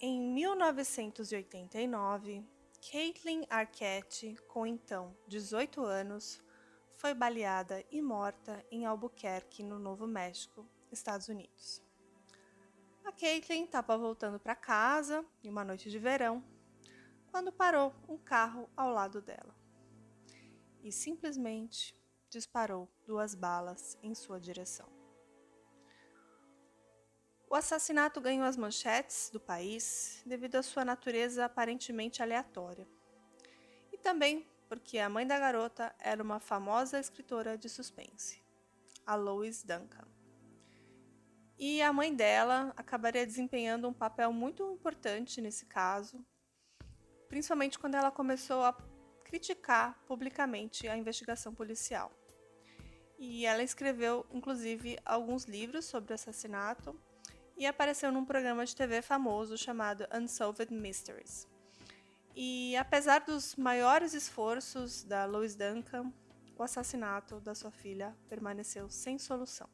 Em 0.00 0.20
1989, 0.20 2.44
Caitlin 2.80 3.44
Arquette, 3.50 4.36
com 4.46 4.64
então 4.64 5.12
18 5.26 5.82
anos, 5.82 6.40
foi 6.92 7.12
baleada 7.12 7.84
e 7.90 8.00
morta 8.00 8.64
em 8.70 8.86
Albuquerque, 8.86 9.64
no 9.64 9.76
Novo 9.76 10.06
México, 10.06 10.64
Estados 10.92 11.26
Unidos. 11.26 11.82
A 13.04 13.10
Caitlin 13.10 13.64
estava 13.64 13.98
voltando 13.98 14.38
para 14.38 14.54
casa 14.54 15.26
em 15.42 15.50
uma 15.50 15.64
noite 15.64 15.90
de 15.90 15.98
verão 15.98 16.44
quando 17.32 17.50
parou 17.50 17.92
um 18.08 18.16
carro 18.16 18.70
ao 18.76 18.92
lado 18.92 19.20
dela 19.20 19.52
e 20.80 20.92
simplesmente 20.92 21.92
disparou 22.30 22.88
duas 23.04 23.34
balas 23.34 23.98
em 24.00 24.14
sua 24.14 24.38
direção. 24.38 24.97
O 27.50 27.54
assassinato 27.54 28.20
ganhou 28.20 28.44
as 28.44 28.58
manchetes 28.58 29.30
do 29.32 29.40
país 29.40 30.22
devido 30.26 30.56
à 30.56 30.62
sua 30.62 30.84
natureza 30.84 31.46
aparentemente 31.46 32.22
aleatória 32.22 32.86
e 33.90 33.96
também 33.96 34.46
porque 34.68 34.98
a 34.98 35.08
mãe 35.08 35.26
da 35.26 35.38
garota 35.38 35.94
era 35.98 36.22
uma 36.22 36.38
famosa 36.38 37.00
escritora 37.00 37.56
de 37.56 37.66
suspense, 37.70 38.42
a 39.06 39.14
Lois 39.14 39.62
Duncan. 39.62 40.06
E 41.58 41.80
a 41.80 41.90
mãe 41.90 42.14
dela 42.14 42.72
acabaria 42.76 43.26
desempenhando 43.26 43.88
um 43.88 43.94
papel 43.94 44.30
muito 44.30 44.70
importante 44.70 45.40
nesse 45.40 45.64
caso, 45.64 46.22
principalmente 47.28 47.78
quando 47.78 47.94
ela 47.94 48.10
começou 48.10 48.62
a 48.62 48.76
criticar 49.24 49.98
publicamente 50.06 50.86
a 50.86 50.98
investigação 50.98 51.54
policial. 51.54 52.12
E 53.18 53.46
ela 53.46 53.62
escreveu, 53.62 54.26
inclusive, 54.30 54.98
alguns 55.04 55.44
livros 55.44 55.86
sobre 55.86 56.12
o 56.12 56.14
assassinato 56.14 56.94
e 57.58 57.66
apareceu 57.66 58.12
num 58.12 58.24
programa 58.24 58.64
de 58.64 58.74
TV 58.74 59.02
famoso 59.02 59.58
chamado 59.58 60.06
Unsolved 60.14 60.72
Mysteries. 60.72 61.46
E 62.34 62.76
apesar 62.76 63.22
dos 63.22 63.56
maiores 63.56 64.14
esforços 64.14 65.02
da 65.02 65.24
Lois 65.24 65.56
Duncan, 65.56 66.12
o 66.56 66.62
assassinato 66.62 67.40
da 67.40 67.54
sua 67.54 67.72
filha 67.72 68.16
permaneceu 68.28 68.88
sem 68.88 69.18
solução. 69.18 69.68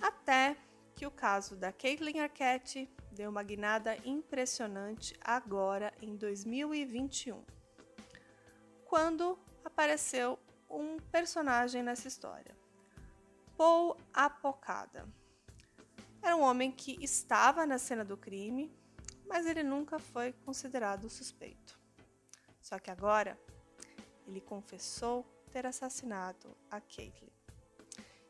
Até 0.00 0.56
que 0.94 1.06
o 1.06 1.10
caso 1.10 1.56
da 1.56 1.70
Caitlin 1.70 2.20
Arquette 2.20 2.90
deu 3.12 3.30
uma 3.30 3.42
guinada 3.42 3.98
impressionante 4.02 5.14
agora 5.20 5.92
em 6.00 6.16
2021, 6.16 7.44
quando 8.86 9.38
apareceu 9.62 10.38
um 10.70 10.98
personagem 11.12 11.82
nessa 11.82 12.08
história, 12.08 12.56
Paul 13.58 13.96
Apocada. 14.12 15.06
Era 16.26 16.36
um 16.36 16.42
homem 16.42 16.72
que 16.72 17.02
estava 17.02 17.64
na 17.64 17.78
cena 17.78 18.04
do 18.04 18.16
crime 18.16 18.70
mas 19.28 19.46
ele 19.46 19.62
nunca 19.62 19.98
foi 19.98 20.32
considerado 20.32 21.08
suspeito. 21.08 21.78
Só 22.60 22.78
que 22.78 22.90
agora 22.90 23.38
ele 24.26 24.40
confessou 24.40 25.24
ter 25.50 25.66
assassinado 25.66 26.56
a 26.70 26.80
Caitlyn. 26.80 27.30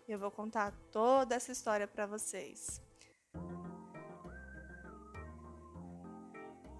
Eu 0.09 0.19
vou 0.19 0.31
contar 0.31 0.73
toda 0.93 1.35
essa 1.35 1.53
história 1.53 1.87
para 1.87 2.07
vocês. 2.07 2.81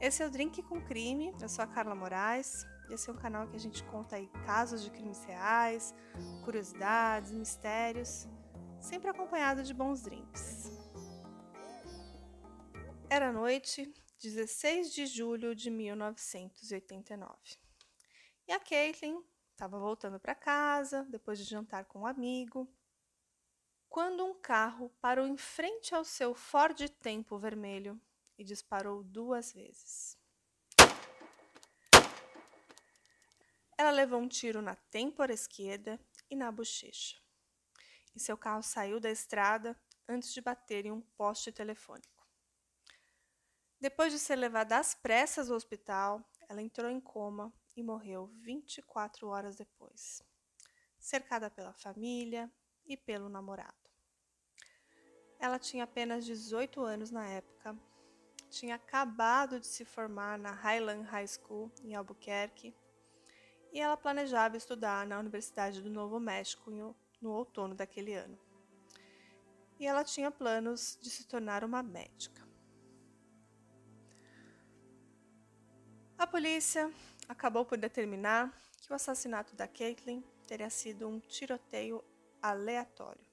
Esse 0.01 0.23
é 0.23 0.27
o 0.27 0.31
Drink 0.31 0.63
com 0.63 0.81
Crime, 0.81 1.35
eu 1.41 1.49
sou 1.49 1.65
a 1.65 1.67
Carla 1.67 1.95
Moraes. 1.95 2.67
Esse 2.91 3.11
é 3.11 3.13
um 3.13 3.17
canal 3.17 3.49
que 3.49 3.57
a 3.57 3.61
gente 3.61 3.83
conta 3.85 4.17
aí 4.17 4.29
casos 4.45 4.83
de 4.83 4.91
crimes 4.91 5.25
reais, 5.25 5.93
curiosidades, 6.45 7.33
mistérios, 7.33 8.29
sempre 8.79 9.11
acompanhado 9.11 9.63
de 9.65 9.75
bons 9.75 10.03
drinks. 10.03 10.76
Era 13.17 13.33
noite 13.33 13.91
16 14.21 14.93
de 14.93 15.07
julho 15.07 15.55
de 15.55 15.71
1989. 15.71 17.35
E 18.47 18.53
a 18.53 18.61
Caitlin 18.61 19.25
estava 19.53 19.79
voltando 19.79 20.21
para 20.21 20.35
casa 20.35 21.03
depois 21.05 21.39
de 21.39 21.45
jantar 21.45 21.87
com 21.87 22.01
um 22.01 22.07
amigo, 22.07 22.71
quando 23.89 24.23
um 24.23 24.35
carro 24.35 24.91
parou 25.01 25.27
em 25.27 25.39
frente 25.39 25.95
ao 25.95 26.05
seu 26.05 26.35
Ford 26.35 26.79
Tempo 27.01 27.39
vermelho 27.39 27.99
e 28.37 28.45
disparou 28.45 29.03
duas 29.03 29.51
vezes. 29.51 30.19
Ela 33.79 33.93
levou 33.93 34.21
um 34.21 34.29
tiro 34.29 34.61
na 34.61 34.75
têmpora 34.75 35.33
esquerda 35.33 35.99
e 36.29 36.37
na 36.37 36.53
bochecha. 36.53 37.17
E 38.15 38.21
seu 38.21 38.37
carro 38.37 38.63
saiu 38.63 39.01
da 39.01 39.11
estrada 39.11 39.75
antes 40.07 40.35
de 40.35 40.43
bater 40.43 40.85
em 40.85 40.93
um 40.93 41.01
poste 41.01 41.51
telefônico. 41.51 42.16
Depois 43.79 44.11
de 44.11 44.19
ser 44.19 44.37
levada 44.37 44.79
às 44.79 44.95
pressas 44.95 45.51
ao 45.51 45.57
hospital, 45.57 46.25
ela 46.49 46.63
entrou 46.63 46.91
em 46.91 46.99
coma 46.99 47.53
e 47.77 47.83
morreu 47.83 48.27
24 48.41 49.29
horas 49.29 49.55
depois, 49.57 50.23
cercada 50.99 51.51
pela 51.51 51.75
família 51.75 52.51
e 52.87 52.97
pelo 52.97 53.29
namorado. 53.29 53.91
Ela 55.39 55.59
tinha 55.59 55.85
apenas 55.85 56.25
18 56.25 56.83
anos 56.83 57.11
na 57.11 57.27
época, 57.27 57.77
tinha 58.49 58.77
acabado 58.77 59.61
de 59.61 59.67
se 59.67 59.85
formar 59.85 60.39
na 60.39 60.53
Highland 60.53 61.03
High 61.03 61.29
School 61.29 61.71
em 61.85 61.95
Albuquerque 61.95 62.75
e 63.73 63.79
ela 63.79 63.97
planejava 63.97 64.57
estudar 64.57 65.07
na 65.07 65.19
Universidade 65.19 65.83
do 65.83 65.91
Novo 65.91 66.19
México 66.19 66.71
no 66.71 67.31
outono 67.31 67.75
daquele 67.75 68.15
ano. 68.15 68.39
E 69.79 69.87
ela 69.87 70.03
tinha 70.03 70.31
planos 70.31 70.99
de 71.03 71.11
se 71.11 71.27
tornar 71.27 71.63
uma 71.63 71.83
médica. 71.83 72.46
A 76.19 76.27
polícia 76.27 76.91
acabou 77.29 77.63
por 77.63 77.77
determinar 77.77 78.51
que 78.81 78.91
o 78.91 78.97
assassinato 78.97 79.55
da 79.55 79.69
Caitlin 79.69 80.25
teria 80.47 80.71
sido 80.71 81.07
um 81.07 81.21
tiroteio 81.21 82.03
aleatório. 82.41 83.27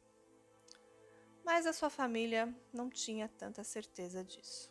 Mas 1.46 1.66
a 1.66 1.72
sua 1.72 1.90
família 1.90 2.54
não 2.74 2.90
tinha 2.90 3.30
tanta 3.30 3.64
certeza 3.64 4.22
disso. 4.22 4.70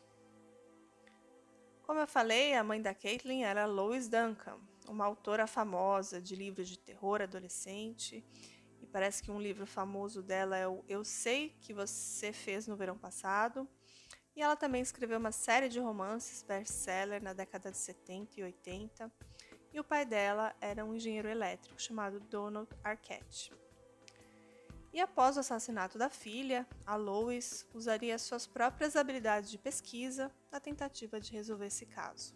Como 1.84 2.00
eu 2.00 2.06
falei, 2.06 2.54
a 2.54 2.62
mãe 2.62 2.82
da 2.82 2.94
Caitlin 2.94 3.44
era 3.44 3.64
Lois 3.64 4.08
Duncan, 4.08 4.58
uma 4.86 5.06
autora 5.06 5.46
famosa 5.46 6.20
de 6.20 6.36
livros 6.36 6.68
de 6.68 6.78
terror 6.78 7.22
adolescente. 7.22 8.22
E 8.80 8.86
parece 8.86 9.22
que 9.22 9.30
um 9.30 9.40
livro 9.40 9.66
famoso 9.66 10.22
dela 10.22 10.56
é 10.56 10.68
o 10.68 10.84
Eu 10.86 11.02
Sei 11.02 11.56
Que 11.60 11.72
Você 11.72 12.30
Fez 12.30 12.66
no 12.66 12.76
Verão 12.76 12.98
Passado, 12.98 13.66
e 14.34 14.42
ela 14.42 14.56
também 14.56 14.80
escreveu 14.80 15.18
uma 15.18 15.32
série 15.32 15.68
de 15.68 15.78
romances 15.78 16.42
best-seller 16.42 17.22
na 17.22 17.32
década 17.32 17.70
de 17.70 17.76
70 17.76 18.40
e 18.40 18.42
80. 18.42 19.12
E 19.72 19.80
o 19.80 19.84
pai 19.84 20.04
dela 20.04 20.54
era 20.60 20.84
um 20.84 20.94
engenheiro 20.94 21.28
elétrico 21.28 21.80
chamado 21.80 22.20
Donald 22.20 22.68
Arquette. 22.82 23.52
E 24.92 25.00
após 25.00 25.36
o 25.36 25.40
assassinato 25.40 25.96
da 25.96 26.10
filha, 26.10 26.66
a 26.84 26.96
Lois 26.96 27.66
usaria 27.72 28.18
suas 28.18 28.46
próprias 28.46 28.94
habilidades 28.94 29.50
de 29.50 29.56
pesquisa 29.56 30.30
na 30.50 30.60
tentativa 30.60 31.18
de 31.18 31.32
resolver 31.32 31.66
esse 31.66 31.86
caso. 31.86 32.34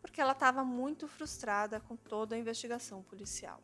Porque 0.00 0.20
ela 0.20 0.32
estava 0.32 0.64
muito 0.64 1.06
frustrada 1.06 1.80
com 1.80 1.96
toda 1.96 2.34
a 2.34 2.38
investigação 2.38 3.02
policial. 3.02 3.62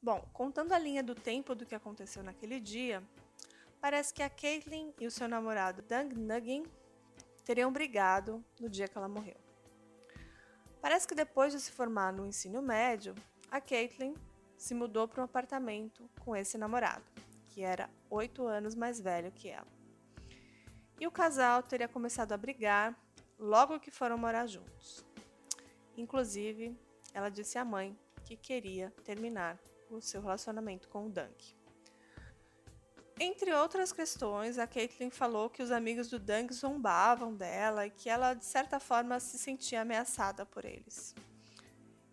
Bom, 0.00 0.28
contando 0.32 0.72
a 0.72 0.78
linha 0.78 1.02
do 1.02 1.14
tempo 1.14 1.56
do 1.56 1.66
que 1.66 1.74
aconteceu 1.74 2.22
naquele 2.22 2.60
dia, 2.60 3.02
Parece 3.80 4.12
que 4.12 4.22
a 4.22 4.28
Caitlyn 4.28 4.92
e 4.98 5.06
o 5.06 5.10
seu 5.10 5.28
namorado 5.28 5.82
Doug 5.82 6.12
Nuggin 6.12 6.64
teriam 7.44 7.72
brigado 7.72 8.44
no 8.60 8.68
dia 8.68 8.88
que 8.88 8.98
ela 8.98 9.08
morreu. 9.08 9.36
Parece 10.80 11.06
que 11.06 11.14
depois 11.14 11.52
de 11.52 11.60
se 11.60 11.72
formar 11.72 12.12
no 12.12 12.26
ensino 12.26 12.60
médio, 12.60 13.14
a 13.50 13.60
Caitlyn 13.60 14.14
se 14.56 14.74
mudou 14.74 15.06
para 15.06 15.22
um 15.22 15.24
apartamento 15.24 16.10
com 16.20 16.34
esse 16.34 16.58
namorado, 16.58 17.04
que 17.48 17.62
era 17.62 17.88
oito 18.10 18.46
anos 18.46 18.74
mais 18.74 19.00
velho 19.00 19.30
que 19.32 19.48
ela. 19.48 19.66
E 21.00 21.06
o 21.06 21.10
casal 21.10 21.62
teria 21.62 21.88
começado 21.88 22.32
a 22.32 22.36
brigar 22.36 22.96
logo 23.38 23.78
que 23.78 23.90
foram 23.90 24.18
morar 24.18 24.46
juntos. 24.46 25.06
Inclusive, 25.96 26.76
ela 27.14 27.28
disse 27.28 27.56
à 27.56 27.64
mãe 27.64 27.96
que 28.24 28.36
queria 28.36 28.90
terminar 29.04 29.58
o 29.88 30.00
seu 30.00 30.20
relacionamento 30.20 30.88
com 30.88 31.06
o 31.06 31.08
Dunk. 31.08 31.57
Entre 33.20 33.52
outras 33.52 33.92
questões, 33.92 34.58
a 34.58 34.66
Caitlyn 34.66 35.10
falou 35.10 35.50
que 35.50 35.60
os 35.60 35.72
amigos 35.72 36.08
do 36.08 36.20
Dunk 36.20 36.54
zombavam 36.54 37.34
dela 37.34 37.84
e 37.84 37.90
que 37.90 38.08
ela, 38.08 38.32
de 38.32 38.44
certa 38.44 38.78
forma, 38.78 39.18
se 39.18 39.36
sentia 39.36 39.80
ameaçada 39.80 40.46
por 40.46 40.64
eles. 40.64 41.16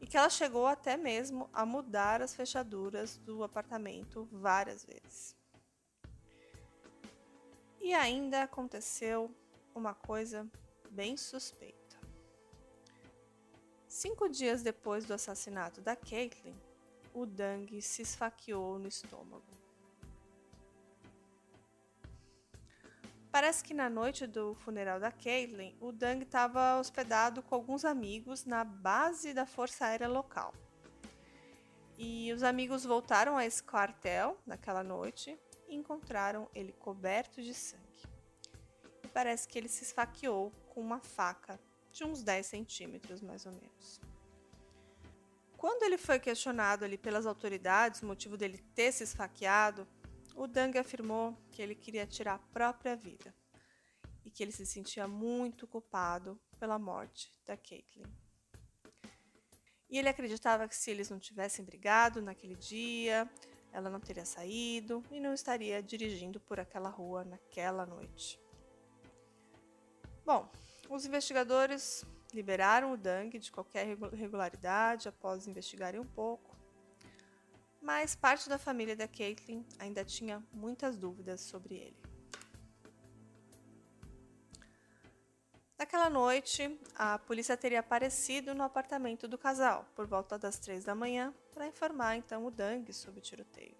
E 0.01 0.07
que 0.07 0.17
ela 0.17 0.31
chegou 0.31 0.65
até 0.65 0.97
mesmo 0.97 1.47
a 1.53 1.63
mudar 1.63 2.23
as 2.23 2.33
fechaduras 2.33 3.17
do 3.17 3.43
apartamento 3.43 4.27
várias 4.31 4.83
vezes. 4.83 5.35
E 7.79 7.93
ainda 7.93 8.41
aconteceu 8.41 9.29
uma 9.75 9.93
coisa 9.93 10.49
bem 10.89 11.15
suspeita. 11.17 11.99
Cinco 13.87 14.27
dias 14.27 14.63
depois 14.63 15.05
do 15.05 15.13
assassinato 15.13 15.81
da 15.81 15.95
Caitlyn, 15.95 16.55
o 17.13 17.27
Dang 17.27 17.79
se 17.79 18.01
esfaqueou 18.01 18.79
no 18.79 18.87
estômago. 18.87 19.64
Parece 23.35 23.61
que 23.61 23.73
na 23.73 23.89
noite 23.89 24.25
do 24.25 24.55
funeral 24.55 24.97
da 24.97 25.11
Caitlin, 25.11 25.75
o 25.81 25.91
Dang 25.91 26.23
estava 26.23 26.79
hospedado 26.79 27.43
com 27.43 27.53
alguns 27.53 27.83
amigos 27.83 28.45
na 28.45 28.63
base 28.63 29.33
da 29.33 29.45
Força 29.45 29.87
Aérea 29.87 30.07
local. 30.07 30.53
E 31.97 32.31
os 32.31 32.43
amigos 32.43 32.85
voltaram 32.85 33.35
a 33.35 33.45
esse 33.45 33.61
quartel 33.61 34.37
naquela 34.47 34.85
noite 34.85 35.37
e 35.67 35.75
encontraram 35.75 36.49
ele 36.55 36.71
coberto 36.71 37.41
de 37.41 37.53
sangue. 37.53 38.03
E 39.03 39.07
parece 39.09 39.49
que 39.49 39.57
ele 39.57 39.67
se 39.67 39.83
esfaqueou 39.83 40.53
com 40.69 40.79
uma 40.79 41.01
faca 41.01 41.59
de 41.91 42.05
uns 42.05 42.23
10 42.23 42.45
centímetros, 42.45 43.21
mais 43.21 43.45
ou 43.45 43.51
menos. 43.51 43.99
Quando 45.57 45.83
ele 45.83 45.97
foi 45.97 46.19
questionado 46.19 46.85
ali 46.85 46.97
pelas 46.97 47.25
autoridades, 47.25 48.01
o 48.01 48.05
motivo 48.05 48.37
dele 48.37 48.63
ter 48.73 48.93
se 48.93 49.03
esfaqueado, 49.03 49.85
o 50.35 50.47
Dang 50.47 50.77
afirmou 50.77 51.37
que 51.51 51.61
ele 51.61 51.73
queria 51.73 52.05
tirar 52.05 52.35
a 52.35 52.39
própria 52.53 52.95
vida 52.95 53.33
e 54.23 54.29
que 54.29 54.43
ele 54.43 54.51
se 54.51 54.65
sentia 54.65 55.07
muito 55.07 55.65
culpado 55.65 56.39
pela 56.59 56.77
morte 56.77 57.31
da 57.45 57.55
Caitlin. 57.55 58.05
E 59.89 59.97
ele 59.97 60.09
acreditava 60.09 60.67
que 60.67 60.75
se 60.75 60.91
eles 60.91 61.09
não 61.09 61.19
tivessem 61.19 61.63
brigado 61.63 62.21
naquele 62.21 62.55
dia, 62.55 63.29
ela 63.71 63.89
não 63.89 63.99
teria 63.99 64.25
saído 64.25 65.03
e 65.11 65.19
não 65.19 65.33
estaria 65.33 65.81
dirigindo 65.81 66.39
por 66.39 66.59
aquela 66.59 66.89
rua 66.89 67.23
naquela 67.23 67.85
noite. 67.85 68.39
Bom, 70.25 70.49
os 70.89 71.05
investigadores 71.05 72.03
liberaram 72.33 72.91
o 72.91 72.97
Dang 72.97 73.37
de 73.37 73.51
qualquer 73.51 73.87
irregularidade 73.87 75.07
após 75.07 75.47
investigarem 75.47 75.99
um 75.99 76.05
pouco 76.05 76.44
mas 77.85 78.15
parte 78.15 78.49
da 78.49 78.57
família 78.57 78.95
da 78.95 79.07
Caitlyn 79.07 79.63
ainda 79.77 80.03
tinha 80.03 80.43
muitas 80.51 80.97
dúvidas 80.97 81.41
sobre 81.41 81.75
ele. 81.75 81.97
Naquela 85.77 86.09
noite, 86.09 86.79
a 86.95 87.19
polícia 87.19 87.55
teria 87.55 87.81
aparecido 87.81 88.55
no 88.55 88.63
apartamento 88.63 89.27
do 89.27 89.37
casal 89.37 89.85
por 89.95 90.07
volta 90.07 90.35
das 90.39 90.57
três 90.57 90.83
da 90.83 90.95
manhã 90.95 91.31
para 91.53 91.67
informar 91.67 92.15
então 92.15 92.43
o 92.47 92.49
Dang 92.49 92.91
sobre 92.91 93.19
o 93.19 93.21
tiroteio. 93.21 93.77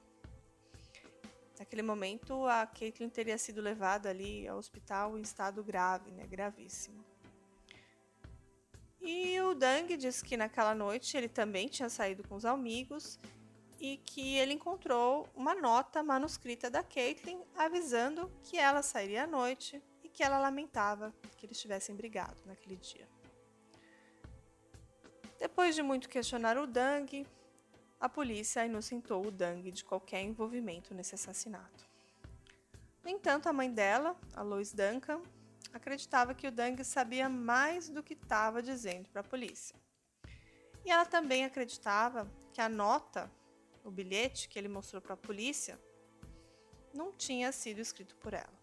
Naquele 1.58 1.82
momento, 1.82 2.46
a 2.46 2.68
Caitlyn 2.68 3.10
teria 3.10 3.40
sido 3.40 3.60
levada 3.60 4.10
ali 4.10 4.48
ao 4.48 4.60
hospital 4.60 5.18
em 5.18 5.22
estado 5.22 5.64
grave, 5.64 6.12
né, 6.12 6.28
gravíssimo. 6.28 7.04
E 9.02 9.40
o 9.42 9.56
Dang 9.56 9.98
disse 9.98 10.24
que 10.24 10.38
naquela 10.38 10.76
noite 10.76 11.18
ele 11.18 11.30
também 11.30 11.68
tinha 11.68 11.90
saído 11.90 12.28
com 12.28 12.36
os 12.36 12.46
amigos 12.46 13.18
e 13.86 13.98
que 13.98 14.36
ele 14.38 14.54
encontrou 14.54 15.30
uma 15.36 15.54
nota 15.54 16.02
manuscrita 16.02 16.72
da 16.72 16.82
Caitlin 16.82 17.40
avisando 17.56 18.32
que 18.42 18.58
ela 18.58 18.82
sairia 18.82 19.26
à 19.26 19.28
noite 19.28 19.80
e 20.04 20.10
que 20.10 20.24
ela 20.24 20.40
lamentava 20.40 21.14
que 21.38 21.46
eles 21.46 21.62
tivessem 21.62 21.96
brigado 21.96 22.42
naquele 22.46 22.78
dia. 22.78 23.08
Depois 25.38 25.76
de 25.76 25.84
muito 25.84 26.10
questionar 26.10 26.58
o 26.58 26.66
Dang, 26.66 27.28
a 28.00 28.10
polícia 28.10 28.66
inocentou 28.66 29.28
o 29.28 29.30
Dang 29.30 29.70
de 29.70 29.86
qualquer 29.86 30.24
envolvimento 30.24 30.96
nesse 30.96 31.14
assassinato. 31.14 31.88
No 33.04 33.10
entanto, 33.12 33.48
a 33.48 33.54
mãe 33.54 33.72
dela, 33.72 34.20
a 34.34 34.42
Lois 34.42 34.74
Duncan, 34.74 35.22
acreditava 35.72 36.34
que 36.34 36.48
o 36.48 36.52
Dang 36.52 36.84
sabia 36.84 37.30
mais 37.30 37.88
do 37.88 38.02
que 38.02 38.16
estava 38.16 38.64
dizendo 38.64 39.10
para 39.10 39.22
a 39.22 39.24
polícia. 39.24 39.76
E 40.84 40.90
ela 40.90 41.06
também 41.06 41.46
acreditava 41.46 42.28
que 42.52 42.62
a 42.62 42.70
nota 42.70 43.30
o 43.86 43.92
bilhete 43.92 44.50
que 44.50 44.58
ele 44.60 44.68
mostrou 44.68 45.02
para 45.02 45.14
a 45.14 45.18
polícia 45.18 45.80
não 46.94 47.14
tinha 47.14 47.52
sido 47.52 47.80
escrito 47.80 48.16
por 48.18 48.34
ela. 48.34 48.54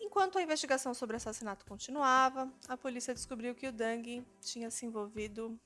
Enquanto 0.00 0.38
a 0.38 0.42
investigação 0.42 0.94
sobre 0.94 1.14
o 1.14 1.18
assassinato 1.18 1.66
continuava, 1.66 2.50
a 2.68 2.76
polícia 2.76 3.12
descobriu 3.12 3.54
que 3.54 3.66
o 3.66 3.72
Dang 3.72 4.24
tinha 4.40 4.70
se 4.70 4.86
envolvido 4.86 5.58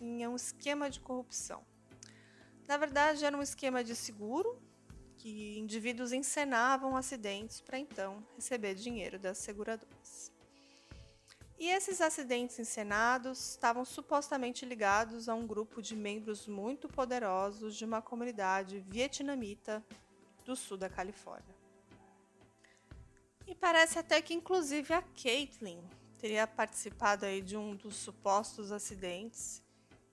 em 0.00 0.26
um 0.26 0.36
esquema 0.36 0.90
de 0.90 1.00
corrupção. 1.00 1.64
Na 2.68 2.76
verdade, 2.76 3.24
era 3.24 3.36
um 3.36 3.42
esquema 3.42 3.82
de 3.82 3.96
seguro 3.96 4.60
que 5.16 5.58
indivíduos 5.58 6.12
encenavam 6.12 6.96
acidentes 6.96 7.60
para 7.60 7.78
então 7.78 8.26
receber 8.36 8.74
dinheiro 8.74 9.18
das 9.18 9.38
seguradoras. 9.38 10.31
E 11.62 11.68
esses 11.68 12.00
acidentes 12.00 12.58
encenados 12.58 13.50
estavam 13.50 13.84
supostamente 13.84 14.66
ligados 14.66 15.28
a 15.28 15.34
um 15.36 15.46
grupo 15.46 15.80
de 15.80 15.94
membros 15.94 16.48
muito 16.48 16.88
poderosos 16.88 17.76
de 17.76 17.84
uma 17.84 18.02
comunidade 18.02 18.80
vietnamita 18.80 19.80
do 20.44 20.56
sul 20.56 20.76
da 20.76 20.88
Califórnia. 20.88 21.54
E 23.46 23.54
parece 23.54 23.96
até 23.96 24.20
que 24.20 24.34
inclusive 24.34 24.92
a 24.92 25.02
Caitlyn 25.02 25.80
teria 26.18 26.48
participado 26.48 27.26
aí 27.26 27.40
de 27.40 27.56
um 27.56 27.76
dos 27.76 27.94
supostos 27.94 28.72
acidentes 28.72 29.62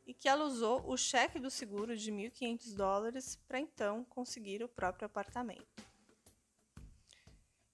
e 0.06 0.14
que 0.14 0.30
ela 0.30 0.46
usou 0.46 0.88
o 0.88 0.96
cheque 0.96 1.40
do 1.40 1.50
seguro 1.50 1.98
de 1.98 2.12
1.500 2.12 2.76
dólares 2.76 3.36
para 3.48 3.60
então 3.60 4.04
conseguir 4.04 4.62
o 4.62 4.70
próprio 4.70 5.08
apartamento. 5.08 5.84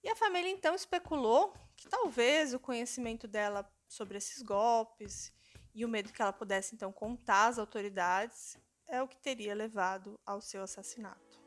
E 0.02 0.08
a 0.08 0.16
família 0.16 0.50
então 0.50 0.74
especulou 0.74 1.52
que 1.76 1.88
talvez 1.88 2.54
o 2.54 2.58
conhecimento 2.58 3.28
dela 3.28 3.70
sobre 3.86 4.18
esses 4.18 4.42
golpes 4.42 5.32
e 5.74 5.84
o 5.84 5.88
medo 5.88 6.12
que 6.12 6.22
ela 6.22 6.32
pudesse 6.32 6.74
então 6.74 6.90
contar 6.90 7.48
às 7.48 7.58
autoridades 7.58 8.58
é 8.88 9.02
o 9.02 9.08
que 9.08 9.18
teria 9.18 9.54
levado 9.54 10.18
ao 10.24 10.40
seu 10.40 10.62
assassinato. 10.62 11.40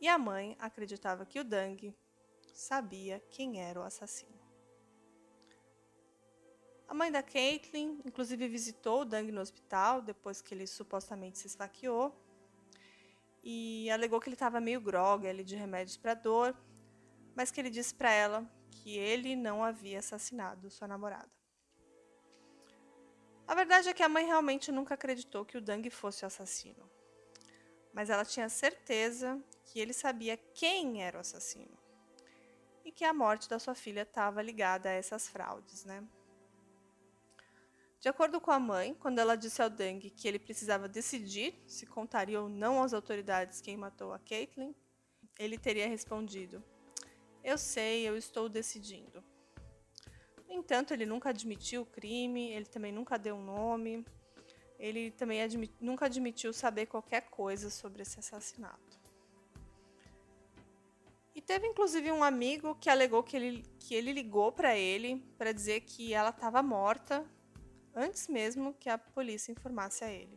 E 0.00 0.08
a 0.08 0.18
mãe 0.18 0.56
acreditava 0.58 1.24
que 1.24 1.38
o 1.38 1.44
Dang 1.44 1.94
sabia 2.52 3.20
quem 3.30 3.60
era 3.60 3.80
o 3.80 3.84
assassino. 3.84 4.42
A 6.88 6.94
mãe 6.94 7.10
da 7.10 7.22
Caitlin, 7.22 8.00
inclusive, 8.04 8.48
visitou 8.48 9.02
o 9.02 9.04
Dang 9.04 9.30
no 9.30 9.40
hospital 9.40 10.02
depois 10.02 10.42
que 10.42 10.52
ele 10.52 10.66
supostamente 10.66 11.38
se 11.38 11.46
esfaqueou 11.46 12.14
e 13.42 13.88
alegou 13.90 14.20
que 14.20 14.28
ele 14.28 14.34
estava 14.34 14.60
meio 14.60 14.80
grogue 14.80 15.26
ali 15.26 15.44
de 15.44 15.56
remédios 15.56 15.96
para 15.96 16.14
dor, 16.14 16.56
mas 17.34 17.50
que 17.50 17.60
ele 17.60 17.70
disse 17.70 17.94
para 17.94 18.12
ela 18.12 18.61
que 18.82 18.98
ele 18.98 19.36
não 19.36 19.62
havia 19.62 20.00
assassinado 20.00 20.68
sua 20.68 20.88
namorada. 20.88 21.30
A 23.46 23.54
verdade 23.54 23.88
é 23.88 23.94
que 23.94 24.02
a 24.02 24.08
mãe 24.08 24.26
realmente 24.26 24.72
nunca 24.72 24.94
acreditou 24.94 25.44
que 25.44 25.56
o 25.56 25.60
Dang 25.60 25.88
fosse 25.88 26.24
o 26.24 26.26
assassino. 26.26 26.90
Mas 27.92 28.10
ela 28.10 28.24
tinha 28.24 28.48
certeza 28.48 29.40
que 29.66 29.78
ele 29.78 29.92
sabia 29.92 30.36
quem 30.36 31.00
era 31.00 31.16
o 31.16 31.20
assassino. 31.20 31.78
E 32.84 32.90
que 32.90 33.04
a 33.04 33.14
morte 33.14 33.48
da 33.48 33.60
sua 33.60 33.74
filha 33.74 34.02
estava 34.02 34.42
ligada 34.42 34.88
a 34.88 34.92
essas 34.92 35.28
fraudes, 35.28 35.84
né? 35.84 36.02
De 38.00 38.08
acordo 38.08 38.40
com 38.40 38.50
a 38.50 38.58
mãe, 38.58 38.94
quando 38.94 39.20
ela 39.20 39.36
disse 39.36 39.62
ao 39.62 39.70
Dang 39.70 40.10
que 40.10 40.26
ele 40.26 40.40
precisava 40.40 40.88
decidir 40.88 41.54
se 41.68 41.86
contaria 41.86 42.40
ou 42.40 42.48
não 42.48 42.82
às 42.82 42.92
autoridades 42.92 43.60
quem 43.60 43.76
matou 43.76 44.12
a 44.12 44.18
Caitlyn, 44.18 44.74
ele 45.38 45.56
teria 45.56 45.86
respondido: 45.86 46.64
eu 47.42 47.58
sei, 47.58 48.08
eu 48.08 48.16
estou 48.16 48.48
decidindo. 48.48 49.22
No 50.48 50.54
entanto, 50.54 50.92
ele 50.92 51.06
nunca 51.06 51.30
admitiu 51.30 51.82
o 51.82 51.86
crime, 51.86 52.50
ele 52.50 52.66
também 52.66 52.92
nunca 52.92 53.18
deu 53.18 53.36
um 53.36 53.44
nome, 53.44 54.04
ele 54.78 55.10
também 55.12 55.42
admit, 55.42 55.72
nunca 55.80 56.06
admitiu 56.06 56.52
saber 56.52 56.86
qualquer 56.86 57.22
coisa 57.30 57.70
sobre 57.70 58.02
esse 58.02 58.18
assassinato. 58.18 59.00
E 61.34 61.40
teve 61.40 61.66
inclusive 61.66 62.12
um 62.12 62.22
amigo 62.22 62.74
que 62.74 62.90
alegou 62.90 63.22
que 63.22 63.36
ele, 63.36 63.64
que 63.78 63.94
ele 63.94 64.12
ligou 64.12 64.52
para 64.52 64.76
ele 64.76 65.24
para 65.38 65.52
dizer 65.52 65.80
que 65.80 66.12
ela 66.12 66.30
estava 66.30 66.62
morta 66.62 67.24
antes 67.94 68.28
mesmo 68.28 68.74
que 68.74 68.88
a 68.88 68.98
polícia 68.98 69.52
informasse 69.52 70.04
a 70.04 70.10
ele. 70.10 70.36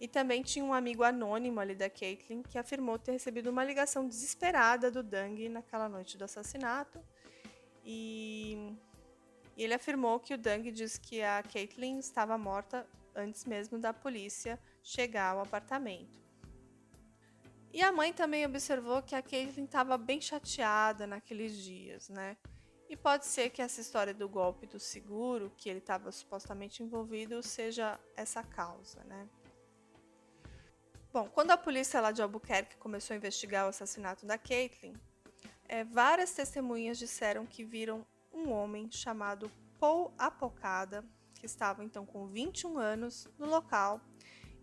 E 0.00 0.08
também 0.08 0.42
tinha 0.42 0.64
um 0.64 0.72
amigo 0.72 1.04
anônimo 1.04 1.60
ali 1.60 1.74
da 1.74 1.90
Caitlyn 1.90 2.42
que 2.42 2.56
afirmou 2.56 2.98
ter 2.98 3.12
recebido 3.12 3.50
uma 3.50 3.62
ligação 3.62 4.08
desesperada 4.08 4.90
do 4.90 5.02
Dang 5.02 5.46
naquela 5.50 5.90
noite 5.90 6.16
do 6.16 6.24
assassinato. 6.24 6.98
E, 7.84 8.74
ele 9.56 9.74
afirmou 9.74 10.18
que 10.18 10.32
o 10.32 10.38
Dang 10.38 10.72
disse 10.72 10.98
que 10.98 11.22
a 11.22 11.42
Caitlyn 11.42 11.98
estava 11.98 12.38
morta 12.38 12.86
antes 13.14 13.44
mesmo 13.44 13.78
da 13.78 13.92
polícia 13.92 14.58
chegar 14.82 15.32
ao 15.32 15.40
apartamento. 15.40 16.18
E 17.70 17.82
a 17.82 17.92
mãe 17.92 18.10
também 18.10 18.46
observou 18.46 19.02
que 19.02 19.14
a 19.14 19.20
Caitlyn 19.20 19.64
estava 19.64 19.98
bem 19.98 20.18
chateada 20.18 21.06
naqueles 21.06 21.54
dias, 21.54 22.08
né? 22.08 22.38
E 22.88 22.96
pode 22.96 23.26
ser 23.26 23.50
que 23.50 23.60
essa 23.62 23.80
história 23.80 24.12
do 24.14 24.28
golpe 24.28 24.66
do 24.66 24.80
seguro, 24.80 25.52
que 25.56 25.68
ele 25.68 25.78
estava 25.78 26.10
supostamente 26.10 26.82
envolvido, 26.82 27.40
seja 27.42 28.00
essa 28.16 28.42
causa, 28.42 29.04
né? 29.04 29.28
Bom, 31.12 31.28
quando 31.28 31.50
a 31.50 31.56
polícia 31.56 32.00
lá 32.00 32.12
de 32.12 32.22
Albuquerque 32.22 32.76
começou 32.76 33.14
a 33.14 33.16
investigar 33.16 33.66
o 33.66 33.70
assassinato 33.70 34.24
da 34.24 34.38
Caitlyn, 34.38 34.94
é, 35.68 35.82
várias 35.82 36.32
testemunhas 36.32 36.98
disseram 36.98 37.44
que 37.44 37.64
viram 37.64 38.06
um 38.32 38.52
homem 38.52 38.88
chamado 38.92 39.50
Paul 39.80 40.14
Apocada, 40.16 41.04
que 41.34 41.46
estava 41.46 41.82
então 41.82 42.06
com 42.06 42.28
21 42.28 42.78
anos, 42.78 43.26
no 43.36 43.46
local, 43.46 44.00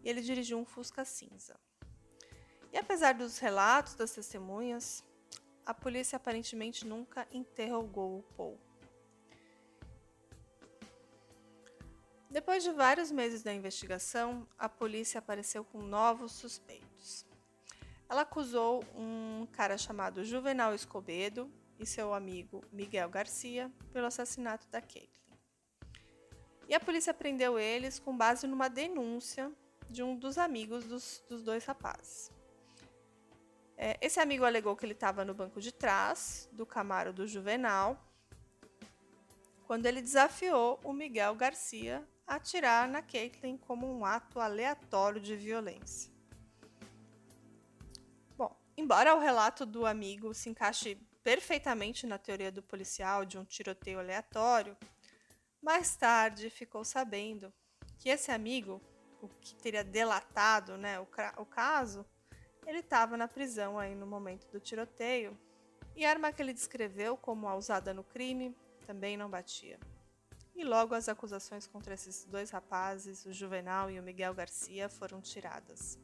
e 0.02 0.10
ele 0.10 0.22
dirigiu 0.22 0.58
um 0.58 0.64
Fusca 0.64 1.04
cinza. 1.04 1.60
E 2.72 2.78
apesar 2.78 3.14
dos 3.14 3.40
relatos 3.40 3.96
das 3.96 4.14
testemunhas, 4.14 5.04
a 5.66 5.74
polícia 5.74 6.16
aparentemente 6.16 6.88
nunca 6.88 7.28
interrogou 7.30 8.20
o 8.20 8.24
Paul. 8.38 8.58
Depois 12.38 12.64
de 12.64 12.72
vários 12.72 13.12
meses 13.12 13.42
da 13.42 13.52
investigação, 13.52 14.48
a 14.60 14.70
polícia 14.70 15.18
apareceu 15.18 15.64
com 15.64 15.82
novos 15.82 16.34
suspeitos. 16.34 17.26
Ela 18.08 18.22
acusou 18.22 18.84
um 18.94 19.48
cara 19.52 19.76
chamado 19.76 20.24
Juvenal 20.24 20.72
Escobedo 20.76 21.52
e 21.80 21.86
seu 21.86 22.14
amigo 22.14 22.64
Miguel 22.72 23.10
Garcia 23.10 23.72
pelo 23.92 24.06
assassinato 24.06 24.68
da 24.68 24.80
Caitlin. 24.80 25.10
E 26.68 26.76
a 26.76 26.80
polícia 26.80 27.12
prendeu 27.12 27.58
eles 27.58 27.98
com 27.98 28.16
base 28.16 28.46
numa 28.46 28.70
denúncia 28.70 29.52
de 29.90 30.04
um 30.04 30.16
dos 30.16 30.38
amigos 30.38 30.86
dos, 30.86 31.24
dos 31.28 31.42
dois 31.42 31.66
rapazes. 31.66 32.32
É, 33.76 33.98
esse 34.00 34.20
amigo 34.20 34.46
alegou 34.46 34.76
que 34.76 34.86
ele 34.86 34.94
estava 34.94 35.26
no 35.26 35.34
banco 35.34 35.60
de 35.60 35.72
trás 35.72 36.48
do 36.52 36.68
Camaro 36.68 37.12
do 37.12 37.26
Juvenal 37.26 38.00
quando 39.66 39.88
ele 39.88 40.04
desafiou 40.04 40.80
o 40.84 40.94
Miguel 40.94 41.34
Garcia 41.34 42.08
atirar 42.28 42.90
na 42.90 43.02
Caitlyn 43.02 43.58
como 43.58 43.88
um 43.88 44.06
ato 44.06 44.40
aleatório 44.40 45.22
de 45.22 45.36
violência. 45.36 46.12
Bom, 48.36 48.54
embora 48.76 49.16
o 49.16 49.20
relato 49.20 49.66
do 49.66 49.86
amigo 49.86 50.34
se 50.34 50.50
encaixe 50.50 50.96
perfeitamente 51.24 52.06
na 52.06 52.18
teoria 52.18 52.52
do 52.52 52.62
policial 52.62 53.24
de 53.24 53.38
um 53.38 53.46
tiroteio 53.46 54.00
aleatório, 54.00 54.78
mais 55.62 55.96
tarde 55.96 56.50
ficou 56.50 56.84
sabendo 56.84 57.52
que 57.98 58.10
esse 58.10 58.32
amigo, 58.32 58.82
o 59.22 59.28
que 59.28 59.56
teria 59.56 59.84
delatado 59.84 60.78
né, 60.78 61.00
o, 61.00 61.08
o 61.38 61.46
caso, 61.46 62.06
ele 62.66 62.80
estava 62.80 63.16
na 63.16 63.28
prisão 63.28 63.80
aí 63.80 63.96
no 63.96 64.06
momento 64.06 64.48
do 64.52 64.60
tiroteio 64.60 65.38
e 65.96 66.06
a 66.06 66.10
arma 66.10 66.32
que 66.32 66.42
ele 66.42 66.54
descreveu 66.54 67.18
como 67.18 67.48
a 67.48 67.56
usada 67.56 67.94
no 67.94 68.04
crime 68.04 68.56
também 68.86 69.18
não 69.18 69.30
batia. 69.30 69.80
E 70.58 70.64
logo 70.64 70.94
as 70.94 71.08
acusações 71.08 71.68
contra 71.68 71.94
esses 71.94 72.26
dois 72.26 72.50
rapazes, 72.50 73.26
o 73.26 73.32
Juvenal 73.32 73.90
e 73.90 74.00
o 74.00 74.04
Miguel 74.04 74.34
Garcia, 74.34 74.90
foram 74.90 75.22
tiradas. 75.22 75.98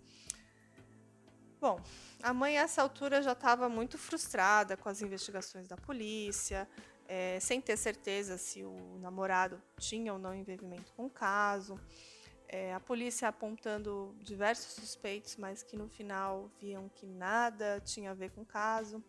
Bom, 1.60 1.82
a 2.22 2.34
mãe 2.34 2.58
a 2.58 2.62
essa 2.62 2.82
altura 2.82 3.22
já 3.22 3.32
estava 3.32 3.68
muito 3.68 3.98
frustrada 3.98 4.78
com 4.78 4.88
as 4.88 5.02
investigações 5.02 5.68
da 5.68 5.76
polícia, 5.76 6.70
é, 7.08 7.40
sem 7.40 7.60
ter 7.60 7.78
certeza 7.78 8.38
se 8.38 8.64
o 8.64 8.98
namorado 9.00 9.62
tinha 9.78 10.14
ou 10.14 10.20
não 10.20 10.34
envolvimento 10.34 10.94
com 10.94 11.08
o 11.08 11.10
caso 11.10 11.80
é, 12.54 12.72
a 12.72 12.80
polícia 12.80 13.28
apontando 13.28 14.16
diversos 14.22 14.74
suspeitos, 14.74 15.36
mas 15.38 15.64
que 15.64 15.76
no 15.76 15.88
final 15.88 16.52
viam 16.60 16.88
que 16.88 17.04
nada 17.08 17.82
tinha 17.84 18.12
a 18.12 18.14
ver 18.14 18.30
com 18.30 18.42
o 18.42 18.46
caso. 18.46 19.04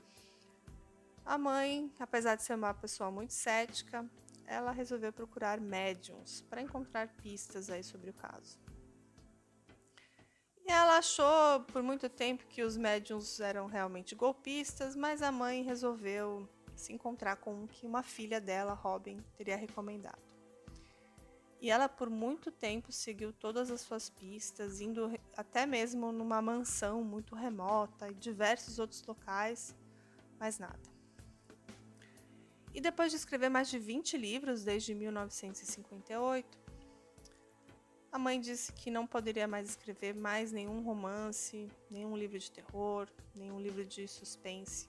A 1.26 1.36
mãe, 1.36 1.92
apesar 2.00 2.36
de 2.36 2.42
ser 2.42 2.54
uma 2.54 2.72
pessoa 2.72 3.10
muito 3.10 3.34
cética, 3.34 4.08
ela 4.46 4.70
resolveu 4.70 5.12
procurar 5.12 5.60
médiums 5.60 6.42
para 6.42 6.62
encontrar 6.62 7.08
pistas 7.08 7.70
aí 7.70 7.82
sobre 7.82 8.10
o 8.10 8.14
caso. 8.14 8.58
E 10.66 10.70
ela 10.70 10.98
achou 10.98 11.60
por 11.72 11.82
muito 11.82 12.08
tempo 12.08 12.46
que 12.46 12.62
os 12.62 12.76
médiums 12.76 13.38
eram 13.38 13.66
realmente 13.66 14.14
golpistas, 14.14 14.96
mas 14.96 15.20
a 15.20 15.30
mãe 15.30 15.62
resolveu 15.62 16.48
se 16.74 16.92
encontrar 16.92 17.36
com 17.36 17.64
o 17.64 17.68
que 17.68 17.86
uma 17.86 18.02
filha 18.02 18.40
dela, 18.40 18.72
Robin, 18.72 19.22
teria 19.36 19.56
recomendado. 19.56 20.22
E 21.60 21.70
ela 21.70 21.88
por 21.88 22.10
muito 22.10 22.50
tempo 22.50 22.92
seguiu 22.92 23.32
todas 23.32 23.70
as 23.70 23.80
suas 23.80 24.10
pistas, 24.10 24.80
indo 24.80 25.10
até 25.36 25.64
mesmo 25.64 26.12
numa 26.12 26.42
mansão 26.42 27.02
muito 27.02 27.34
remota 27.34 28.08
e 28.10 28.14
diversos 28.14 28.78
outros 28.78 29.02
locais, 29.06 29.74
mas 30.38 30.58
nada. 30.58 30.93
E 32.74 32.80
depois 32.80 33.12
de 33.12 33.16
escrever 33.16 33.48
mais 33.48 33.70
de 33.70 33.78
20 33.78 34.16
livros 34.16 34.64
desde 34.64 34.96
1958, 34.96 36.58
a 38.10 38.18
mãe 38.18 38.40
disse 38.40 38.72
que 38.72 38.90
não 38.90 39.06
poderia 39.06 39.46
mais 39.46 39.70
escrever 39.70 40.12
mais 40.12 40.50
nenhum 40.50 40.82
romance, 40.82 41.70
nenhum 41.88 42.16
livro 42.16 42.36
de 42.36 42.50
terror, 42.50 43.08
nenhum 43.32 43.60
livro 43.60 43.84
de 43.84 44.08
suspense, 44.08 44.88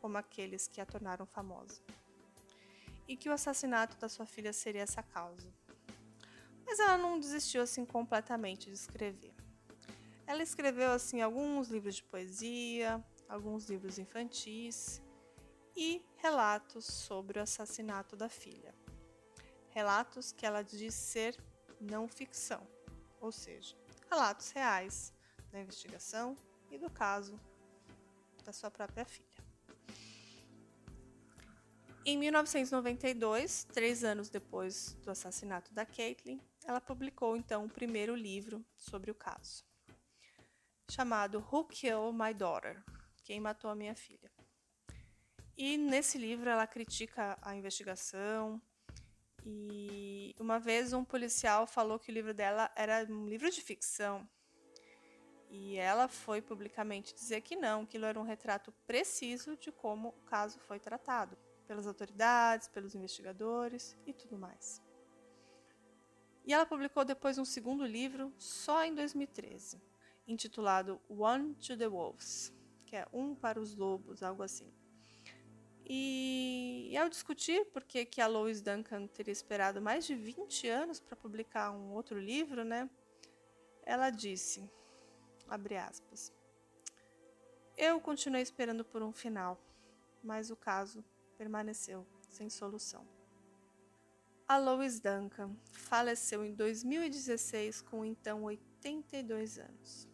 como 0.00 0.16
aqueles 0.18 0.68
que 0.68 0.80
a 0.80 0.86
tornaram 0.86 1.26
famosa. 1.26 1.82
E 3.08 3.16
que 3.16 3.28
o 3.28 3.32
assassinato 3.32 3.96
da 3.96 4.08
sua 4.08 4.24
filha 4.24 4.52
seria 4.52 4.82
essa 4.82 5.02
causa. 5.02 5.52
Mas 6.64 6.78
ela 6.78 6.96
não 6.96 7.18
desistiu 7.18 7.60
assim 7.60 7.84
completamente 7.84 8.66
de 8.66 8.76
escrever. 8.76 9.34
Ela 10.28 10.44
escreveu 10.44 10.92
assim 10.92 11.20
alguns 11.20 11.68
livros 11.68 11.96
de 11.96 12.04
poesia, 12.04 13.04
alguns 13.28 13.68
livros 13.68 13.98
infantis 13.98 15.02
e 15.76 16.04
relatos 16.16 16.84
sobre 16.84 17.38
o 17.38 17.42
assassinato 17.42 18.16
da 18.16 18.28
filha. 18.28 18.74
Relatos 19.70 20.32
que 20.32 20.46
ela 20.46 20.62
diz 20.62 20.94
ser 20.94 21.36
não 21.80 22.08
ficção, 22.08 22.66
ou 23.20 23.32
seja, 23.32 23.76
relatos 24.08 24.50
reais 24.50 25.12
da 25.50 25.60
investigação 25.60 26.36
e 26.70 26.78
do 26.78 26.88
caso 26.88 27.38
da 28.44 28.52
sua 28.52 28.70
própria 28.70 29.04
filha. 29.04 29.34
Em 32.06 32.18
1992, 32.18 33.64
três 33.64 34.04
anos 34.04 34.28
depois 34.28 34.92
do 35.02 35.10
assassinato 35.10 35.72
da 35.72 35.86
Caitlin, 35.86 36.38
ela 36.66 36.80
publicou 36.80 37.34
então 37.34 37.64
o 37.64 37.68
primeiro 37.68 38.14
livro 38.14 38.64
sobre 38.76 39.10
o 39.10 39.14
caso, 39.14 39.64
chamado 40.90 41.38
Who 41.50 41.64
Killed 41.64 42.16
My 42.16 42.34
Daughter? 42.34 42.84
Quem 43.22 43.40
matou 43.40 43.70
a 43.70 43.74
minha 43.74 43.94
filha? 43.94 44.33
E 45.56 45.76
nesse 45.76 46.18
livro 46.18 46.50
ela 46.50 46.66
critica 46.66 47.38
a 47.40 47.54
investigação. 47.54 48.60
E 49.44 50.34
uma 50.38 50.58
vez 50.58 50.92
um 50.92 51.04
policial 51.04 51.66
falou 51.66 51.98
que 51.98 52.10
o 52.10 52.14
livro 52.14 52.34
dela 52.34 52.70
era 52.74 53.06
um 53.08 53.26
livro 53.26 53.50
de 53.50 53.60
ficção. 53.60 54.28
E 55.50 55.76
ela 55.76 56.08
foi 56.08 56.42
publicamente 56.42 57.14
dizer 57.14 57.40
que 57.42 57.54
não, 57.54 57.84
que 57.84 57.90
aquilo 57.96 58.06
era 58.06 58.18
um 58.18 58.24
retrato 58.24 58.72
preciso 58.86 59.56
de 59.56 59.70
como 59.70 60.08
o 60.08 60.24
caso 60.24 60.58
foi 60.58 60.80
tratado 60.80 61.38
pelas 61.66 61.86
autoridades, 61.86 62.66
pelos 62.68 62.94
investigadores 62.94 63.96
e 64.04 64.12
tudo 64.12 64.36
mais. 64.36 64.82
E 66.44 66.52
ela 66.52 66.66
publicou 66.66 67.04
depois 67.04 67.38
um 67.38 67.44
segundo 67.44 67.86
livro 67.86 68.32
só 68.36 68.84
em 68.84 68.94
2013, 68.94 69.80
intitulado 70.26 71.00
One 71.08 71.54
to 71.54 71.76
the 71.76 71.88
Wolves, 71.88 72.52
que 72.84 72.96
é 72.96 73.06
Um 73.12 73.34
para 73.34 73.60
os 73.60 73.74
Lobos, 73.76 74.22
algo 74.22 74.42
assim. 74.42 74.70
E, 75.86 76.88
e 76.90 76.96
ao 76.96 77.08
discutir 77.08 77.66
por 77.66 77.84
que, 77.84 78.20
a 78.20 78.26
Lois 78.26 78.62
Duncan 78.62 79.06
teria 79.06 79.32
esperado 79.32 79.82
mais 79.82 80.06
de 80.06 80.14
20 80.14 80.68
anos 80.68 80.98
para 80.98 81.14
publicar 81.14 81.70
um 81.70 81.92
outro 81.92 82.18
livro, 82.18 82.64
né? 82.64 82.88
Ela 83.84 84.08
disse, 84.08 84.68
abre 85.46 85.76
aspas, 85.76 86.32
eu 87.76 88.00
continuei 88.00 88.40
esperando 88.40 88.84
por 88.84 89.02
um 89.02 89.12
final, 89.12 89.60
mas 90.22 90.50
o 90.50 90.56
caso 90.56 91.04
permaneceu 91.36 92.06
sem 92.30 92.48
solução. 92.48 93.06
A 94.46 94.56
Lois 94.56 95.00
Duncan 95.00 95.56
faleceu 95.72 96.44
em 96.44 96.54
2016 96.54 97.82
com 97.82 98.04
então 98.04 98.44
82 98.44 99.58
anos, 99.58 100.08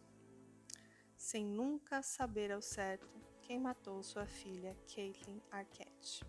sem 1.15 1.45
nunca 1.45 2.01
saber 2.01 2.51
ao 2.51 2.61
certo 2.61 3.20
quem 3.41 3.59
matou 3.59 4.01
sua 4.03 4.25
filha 4.25 4.75
Caitlin 4.93 5.41
Arquette. 5.51 6.23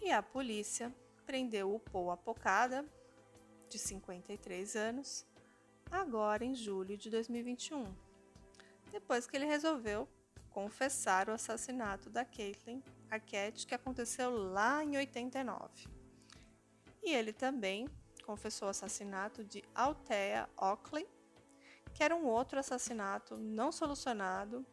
E 0.00 0.10
a 0.10 0.22
polícia 0.22 0.94
prendeu 1.24 1.74
o 1.74 1.80
Paul 1.80 2.10
Apocada, 2.10 2.84
de 3.68 3.78
53 3.78 4.76
anos, 4.76 5.26
agora 5.90 6.44
em 6.44 6.54
julho 6.54 6.96
de 6.96 7.10
2021, 7.10 7.92
depois 8.92 9.26
que 9.26 9.36
ele 9.36 9.46
resolveu 9.46 10.08
confessar 10.50 11.28
o 11.28 11.32
assassinato 11.32 12.08
da 12.08 12.24
Caitlin 12.24 12.82
Arquette 13.10 13.66
que 13.66 13.74
aconteceu 13.74 14.30
lá 14.30 14.82
em 14.84 14.96
89. 14.96 15.88
E 17.02 17.12
ele 17.12 17.32
também 17.32 17.88
confessou 18.24 18.68
o 18.68 18.70
assassinato 18.70 19.44
de 19.44 19.62
Althea 19.74 20.48
Oakley, 20.56 21.06
que 21.94 22.02
era 22.02 22.14
um 22.14 22.26
outro 22.26 22.58
assassinato 22.58 23.36
não 23.36 23.70
solucionado 23.70 24.66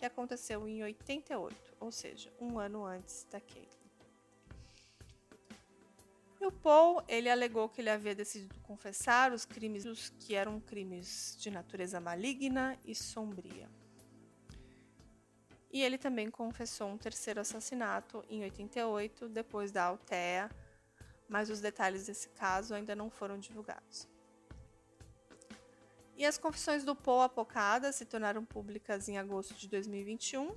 que 0.00 0.06
aconteceu 0.06 0.66
em 0.66 0.82
88, 0.82 1.54
ou 1.78 1.92
seja, 1.92 2.32
um 2.40 2.58
ano 2.58 2.86
antes 2.86 3.26
da 3.30 3.38
Caitlin. 3.38 3.68
E 6.40 6.46
o 6.46 6.50
Paul, 6.50 7.02
ele 7.06 7.28
alegou 7.28 7.68
que 7.68 7.82
ele 7.82 7.90
havia 7.90 8.14
decidido 8.14 8.54
confessar 8.62 9.30
os 9.30 9.44
crimes 9.44 10.08
que 10.18 10.34
eram 10.34 10.58
crimes 10.58 11.36
de 11.38 11.50
natureza 11.50 12.00
maligna 12.00 12.78
e 12.82 12.94
sombria. 12.94 13.68
E 15.70 15.82
ele 15.82 15.98
também 15.98 16.30
confessou 16.30 16.88
um 16.88 16.96
terceiro 16.96 17.38
assassinato 17.38 18.24
em 18.30 18.42
88, 18.42 19.28
depois 19.28 19.70
da 19.70 19.84
Altea, 19.84 20.50
mas 21.28 21.50
os 21.50 21.60
detalhes 21.60 22.06
desse 22.06 22.30
caso 22.30 22.72
ainda 22.72 22.96
não 22.96 23.10
foram 23.10 23.38
divulgados. 23.38 24.08
E 26.20 26.26
as 26.26 26.36
confissões 26.36 26.84
do 26.84 26.94
Paul 26.94 27.22
Apocada 27.22 27.90
se 27.92 28.04
tornaram 28.04 28.44
públicas 28.44 29.08
em 29.08 29.16
agosto 29.16 29.54
de 29.54 29.66
2021, 29.66 30.54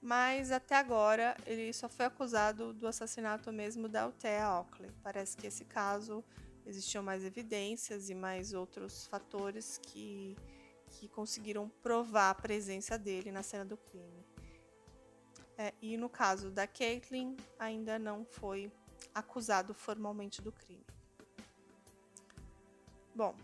mas 0.00 0.50
até 0.50 0.76
agora 0.76 1.36
ele 1.44 1.70
só 1.74 1.90
foi 1.90 2.06
acusado 2.06 2.72
do 2.72 2.86
assassinato 2.86 3.52
mesmo 3.52 3.86
da 3.86 4.04
Althea 4.04 4.50
Oakley. 4.50 4.90
Parece 5.02 5.36
que 5.36 5.46
esse 5.46 5.62
caso 5.66 6.24
existiam 6.64 7.02
mais 7.02 7.22
evidências 7.22 8.08
e 8.08 8.14
mais 8.14 8.54
outros 8.54 9.06
fatores 9.08 9.76
que, 9.76 10.34
que 10.92 11.06
conseguiram 11.08 11.68
provar 11.82 12.30
a 12.30 12.34
presença 12.34 12.96
dele 12.96 13.30
na 13.30 13.42
cena 13.42 13.66
do 13.66 13.76
crime. 13.76 14.24
É, 15.58 15.74
e 15.82 15.98
no 15.98 16.08
caso 16.08 16.50
da 16.50 16.66
Caitlyn, 16.66 17.36
ainda 17.58 17.98
não 17.98 18.24
foi 18.24 18.72
acusado 19.14 19.74
formalmente 19.74 20.40
do 20.40 20.50
crime. 20.50 20.86
Bom, 23.14 23.34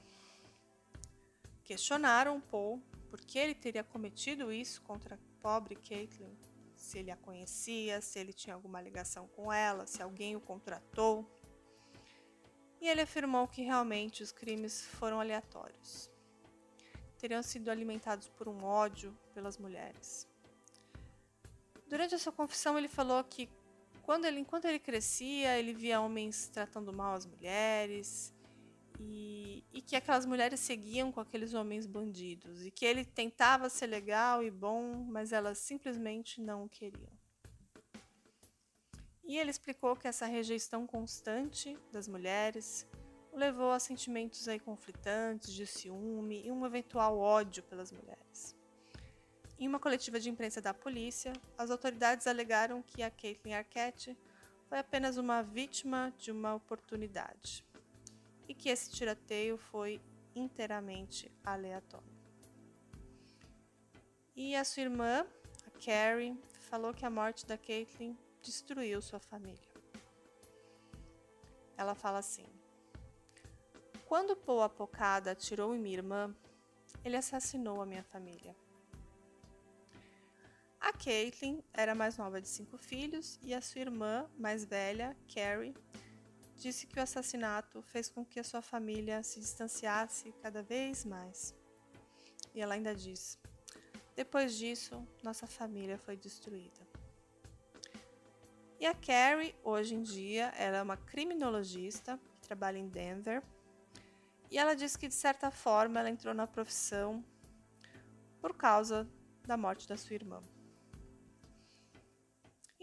questionaram 1.64 2.40
Paul 2.40 2.80
por 3.10 3.20
que 3.20 3.38
ele 3.38 3.54
teria 3.54 3.82
cometido 3.82 4.52
isso 4.52 4.82
contra 4.82 5.14
a 5.14 5.18
pobre 5.40 5.76
Caitlyn, 5.76 6.36
se 6.74 6.98
ele 6.98 7.10
a 7.10 7.16
conhecia, 7.16 8.00
se 8.00 8.18
ele 8.18 8.32
tinha 8.32 8.54
alguma 8.54 8.80
ligação 8.80 9.26
com 9.28 9.52
ela, 9.52 9.86
se 9.86 10.02
alguém 10.02 10.36
o 10.36 10.40
contratou. 10.40 11.26
E 12.80 12.88
ele 12.88 13.00
afirmou 13.00 13.48
que 13.48 13.62
realmente 13.62 14.22
os 14.22 14.30
crimes 14.30 14.82
foram 14.82 15.20
aleatórios. 15.20 16.10
Teriam 17.18 17.42
sido 17.42 17.70
alimentados 17.70 18.28
por 18.28 18.48
um 18.48 18.62
ódio 18.62 19.16
pelas 19.32 19.56
mulheres. 19.56 20.28
Durante 21.86 22.14
a 22.14 22.18
sua 22.18 22.32
confissão, 22.32 22.76
ele 22.76 22.88
falou 22.88 23.22
que 23.24 23.48
quando 24.02 24.26
ele, 24.26 24.40
enquanto 24.40 24.66
ele 24.66 24.78
crescia, 24.78 25.58
ele 25.58 25.72
via 25.72 26.00
homens 26.00 26.48
tratando 26.48 26.92
mal 26.92 27.14
as 27.14 27.24
mulheres, 27.24 28.33
e, 28.98 29.64
e, 29.72 29.82
que 29.82 29.96
aquelas 29.96 30.24
mulheres 30.24 30.60
seguiam 30.60 31.10
com 31.10 31.20
aqueles 31.20 31.54
homens 31.54 31.86
bandidos 31.86 32.64
e 32.64 32.70
que 32.70 32.84
ele 32.84 33.04
tentava 33.04 33.68
ser 33.68 33.86
legal 33.86 34.42
e 34.42 34.50
bom, 34.50 35.04
mas 35.08 35.32
elas 35.32 35.58
simplesmente 35.58 36.40
não 36.40 36.64
o 36.64 36.68
queriam. 36.68 37.12
E 39.24 39.38
ele 39.38 39.50
explicou 39.50 39.96
que 39.96 40.06
essa 40.06 40.26
rejeição 40.26 40.86
constante 40.86 41.76
das 41.90 42.06
mulheres 42.06 42.86
o 43.32 43.36
levou 43.36 43.72
a 43.72 43.80
sentimentos 43.80 44.46
aí 44.46 44.60
conflitantes 44.60 45.52
de 45.52 45.66
ciúme 45.66 46.46
e 46.46 46.52
um 46.52 46.64
eventual 46.64 47.18
ódio 47.18 47.62
pelas 47.64 47.90
mulheres. 47.90 48.54
Em 49.58 49.66
uma 49.66 49.80
coletiva 49.80 50.20
de 50.20 50.30
imprensa 50.30 50.60
da 50.60 50.74
polícia, 50.74 51.32
as 51.56 51.70
autoridades 51.70 52.26
alegaram 52.26 52.82
que 52.82 53.02
a 53.02 53.10
Caitlyn 53.10 53.54
Arquette 53.54 54.16
foi 54.68 54.78
apenas 54.78 55.16
uma 55.16 55.42
vítima 55.42 56.12
de 56.18 56.30
uma 56.30 56.54
oportunidade 56.54 57.64
e 58.48 58.54
que 58.54 58.68
esse 58.68 58.90
tiroteio 58.90 59.56
foi 59.56 60.00
inteiramente 60.34 61.30
aleatório. 61.44 62.12
E 64.36 64.56
a 64.56 64.64
sua 64.64 64.82
irmã, 64.82 65.26
a 65.66 65.70
Carrie, 65.84 66.36
falou 66.68 66.92
que 66.92 67.06
a 67.06 67.10
morte 67.10 67.46
da 67.46 67.56
Caitlyn 67.56 68.16
destruiu 68.42 69.00
sua 69.00 69.20
família. 69.20 69.72
Ela 71.76 71.94
fala 71.94 72.18
assim: 72.18 72.46
Quando 74.06 74.36
Paul 74.36 74.62
Apocada 74.62 75.30
atirou 75.30 75.74
em 75.74 75.78
minha 75.78 75.98
irmã, 75.98 76.34
ele 77.04 77.16
assassinou 77.16 77.80
a 77.80 77.86
minha 77.86 78.02
família. 78.02 78.56
A 80.80 80.92
Caitlyn 80.92 81.62
era 81.72 81.94
mais 81.94 82.18
nova 82.18 82.40
de 82.40 82.48
cinco 82.48 82.76
filhos 82.76 83.38
e 83.42 83.54
a 83.54 83.60
sua 83.60 83.80
irmã 83.80 84.28
mais 84.36 84.64
velha, 84.64 85.16
Carrie, 85.32 85.74
disse 86.56 86.86
que 86.86 86.98
o 86.98 87.02
assassinato 87.02 87.82
fez 87.82 88.08
com 88.08 88.24
que 88.24 88.40
a 88.40 88.44
sua 88.44 88.62
família 88.62 89.22
se 89.22 89.40
distanciasse 89.40 90.32
cada 90.42 90.62
vez 90.62 91.04
mais. 91.04 91.54
E 92.54 92.60
ela 92.60 92.74
ainda 92.74 92.94
diz: 92.94 93.38
Depois 94.14 94.56
disso, 94.56 95.06
nossa 95.22 95.46
família 95.46 95.98
foi 95.98 96.16
destruída. 96.16 96.86
E 98.78 98.86
a 98.86 98.94
Carrie, 98.94 99.54
hoje 99.62 99.94
em 99.94 100.02
dia, 100.02 100.52
ela 100.56 100.76
é 100.78 100.82
uma 100.82 100.96
criminologista 100.96 102.18
que 102.34 102.40
trabalha 102.40 102.78
em 102.78 102.88
Denver. 102.88 103.42
E 104.50 104.58
ela 104.58 104.74
diz 104.74 104.96
que, 104.96 105.08
de 105.08 105.14
certa 105.14 105.50
forma, 105.50 105.98
ela 105.98 106.10
entrou 106.10 106.34
na 106.34 106.46
profissão 106.46 107.24
por 108.40 108.54
causa 108.54 109.08
da 109.46 109.56
morte 109.56 109.88
da 109.88 109.96
sua 109.96 110.14
irmã. 110.14 110.42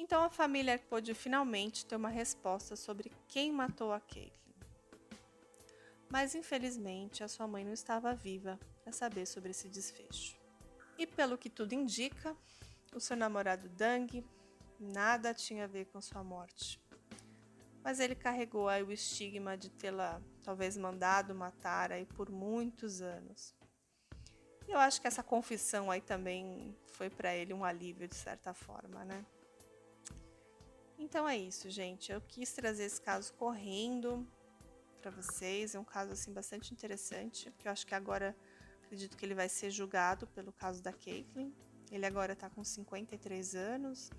Então 0.02 0.24
a 0.24 0.32
família 0.32 0.80
pôde 0.90 1.14
finalmente 1.14 1.86
ter 1.86 1.96
uma 1.96 2.10
resposta 2.10 2.76
sobre 2.76 3.12
quem 3.28 3.52
matou 3.52 3.94
a 3.94 4.00
Caitlyn. 4.00 4.56
Mas 6.10 6.34
infelizmente 6.34 7.24
a 7.24 7.28
sua 7.28 7.48
mãe 7.48 7.64
não 7.64 7.72
estava 7.72 8.12
viva 8.16 8.60
para 8.84 8.92
saber 8.92 9.28
sobre 9.28 9.52
esse 9.52 9.70
desfecho. 9.70 10.36
E 10.98 11.06
pelo 11.06 11.38
que 11.38 11.52
tudo 11.52 11.74
indica, 11.74 12.36
o 12.96 13.00
seu 13.00 13.16
namorado 13.16 13.70
Dang 13.70 14.26
nada 14.80 15.36
tinha 15.36 15.66
a 15.66 15.68
ver 15.68 15.86
com 15.86 16.02
sua 16.02 16.24
morte. 16.24 16.82
Mas 17.84 18.00
ele 18.00 18.16
carregou 18.16 18.68
aí 18.68 18.82
o 18.82 18.92
estigma 18.92 19.56
de 19.56 19.70
tê-la 19.70 20.20
talvez 20.42 20.76
mandado 20.78 21.36
matar 21.36 21.92
aí 21.92 22.08
por 22.08 22.28
muitos 22.32 23.04
anos. 23.04 23.54
E 24.68 24.72
eu 24.72 24.80
acho 24.80 25.00
que 25.00 25.08
essa 25.08 25.22
confissão 25.22 25.92
aí 25.92 26.02
também 26.02 26.76
foi 26.88 27.08
para 27.08 27.36
ele 27.36 27.54
um 27.54 27.64
alívio 27.64 28.08
de 28.08 28.16
certa 28.16 28.52
forma, 28.52 29.06
né? 29.06 29.24
Então 31.02 31.28
é 31.28 31.36
isso, 31.36 31.68
gente. 31.68 32.12
Eu 32.12 32.22
quis 32.22 32.54
trazer 32.54 32.84
esse 32.84 33.02
caso 33.02 33.34
correndo 33.34 34.24
para 35.02 35.10
vocês. 35.10 35.74
É 35.74 35.80
um 35.80 35.84
caso 35.84 36.12
assim 36.12 36.32
bastante 36.32 36.72
interessante, 36.72 37.52
que 37.58 37.68
eu 37.68 37.72
acho 37.72 37.88
que 37.88 37.96
agora 37.96 38.38
acredito 38.84 39.18
que 39.18 39.26
ele 39.26 39.34
vai 39.34 39.50
ser 39.50 39.72
julgado 39.72 40.28
pelo 40.28 40.54
caso 40.54 40.80
da 40.84 40.94
Caitlyn. 40.94 41.52
Ele 41.92 42.06
agora 42.06 42.34
está 42.34 42.52
com 42.52 42.64
53 42.64 43.56
anos 43.56 44.12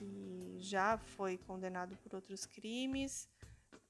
e 0.00 0.56
já 0.60 0.96
foi 0.96 1.36
condenado 1.36 1.96
por 1.96 2.14
outros 2.14 2.46
crimes. 2.46 3.28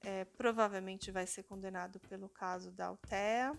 É, 0.01 0.25
provavelmente 0.25 1.11
vai 1.11 1.27
ser 1.27 1.43
condenado 1.43 1.99
pelo 2.09 2.27
caso 2.27 2.71
da 2.71 2.87
Altea. 2.87 3.55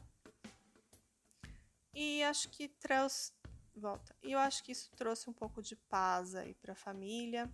E 1.94 2.20
acho 2.24 2.48
que 2.50 2.66
trouxe. 2.68 3.32
Volta. 3.76 4.14
E 4.24 4.32
eu 4.32 4.40
acho 4.40 4.62
que 4.64 4.72
isso 4.72 4.90
trouxe 4.96 5.30
um 5.30 5.32
pouco 5.32 5.62
de 5.62 5.76
paz 5.76 6.34
aí 6.34 6.52
para 6.54 6.72
a 6.72 6.76
família. 6.76 7.48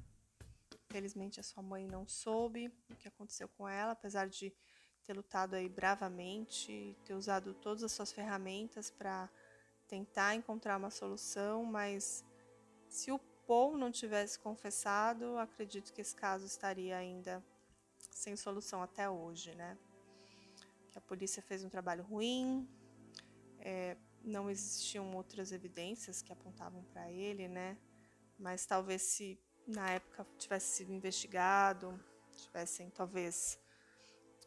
Felizmente 0.90 1.38
a 1.38 1.42
sua 1.42 1.62
mãe 1.62 1.86
não 1.86 2.06
soube 2.06 2.66
o 2.90 2.96
que 2.96 3.06
aconteceu 3.06 3.48
com 3.48 3.68
ela, 3.68 3.92
apesar 3.92 4.28
de 4.28 4.52
ter 5.04 5.14
lutado 5.14 5.54
aí 5.54 5.68
bravamente, 5.68 6.96
ter 7.04 7.14
usado 7.14 7.54
todas 7.54 7.84
as 7.84 7.92
suas 7.92 8.12
ferramentas 8.12 8.90
para 8.90 9.30
tentar 9.86 10.34
encontrar 10.34 10.76
uma 10.76 10.90
solução, 10.90 11.64
mas 11.64 12.24
se 12.88 13.12
o 13.12 13.20
Paul 13.46 13.76
não 13.76 13.90
tivesse 13.92 14.38
confessado, 14.38 15.38
acredito 15.38 15.92
que 15.92 16.00
esse 16.00 16.14
caso 16.14 16.44
estaria 16.44 16.96
ainda 16.96 17.42
sem 18.10 18.34
solução 18.36 18.82
até 18.82 19.08
hoje, 19.08 19.54
né? 19.54 19.78
Que 20.90 20.98
a 20.98 21.00
polícia 21.00 21.40
fez 21.40 21.62
um 21.62 21.68
trabalho 21.68 22.02
ruim, 22.02 22.68
é, 23.60 23.96
não 24.24 24.50
existiam 24.50 25.14
outras 25.14 25.52
evidências 25.52 26.20
que 26.20 26.32
apontavam 26.32 26.82
para 26.92 27.10
ele, 27.10 27.46
né? 27.46 27.76
Mas 28.38 28.66
talvez 28.66 29.02
se 29.02 29.38
na 29.70 29.90
época 29.90 30.26
tivesse 30.38 30.76
sido 30.76 30.92
investigado, 30.92 31.98
tivessem 32.36 32.90
talvez 32.90 33.58